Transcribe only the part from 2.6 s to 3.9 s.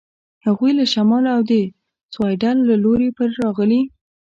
له لوري پر راغلي.